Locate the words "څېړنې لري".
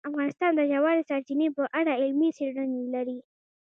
2.37-3.19